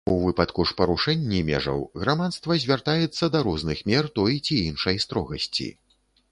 [0.11, 5.73] У выпадку ж парушэнні межаў грамадства звяртаецца да розных мер той ці іншай строгасці.